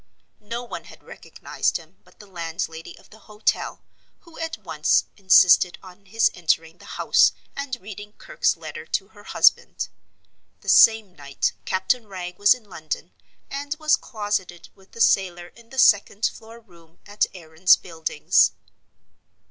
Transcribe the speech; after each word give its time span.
No 0.43 0.63
one 0.63 0.85
had 0.85 1.03
recognized 1.03 1.77
him 1.77 1.97
but 2.03 2.19
the 2.19 2.25
landlady 2.25 2.97
of 2.97 3.11
the 3.11 3.19
hotel, 3.19 3.83
who 4.21 4.39
at 4.39 4.57
once 4.57 5.05
insisted 5.15 5.77
on 5.83 6.05
his 6.07 6.31
entering 6.33 6.79
the 6.79 6.97
house 6.97 7.33
and 7.55 7.79
reading 7.79 8.13
Kirke's 8.13 8.57
letter 8.57 8.87
to 8.87 9.09
her 9.09 9.23
husband. 9.25 9.89
The 10.61 10.69
same 10.69 11.15
night 11.15 11.53
Captain 11.65 12.07
Wragge 12.07 12.39
was 12.39 12.55
in 12.55 12.67
London, 12.67 13.11
and 13.51 13.75
was 13.75 13.95
closeted 13.95 14.69
with 14.73 14.93
the 14.93 15.01
sailor 15.01 15.49
in 15.49 15.69
the 15.69 15.77
second 15.77 16.25
floor 16.25 16.59
room 16.59 16.97
at 17.05 17.27
Aaron's 17.35 17.75
Buildings. 17.75 18.53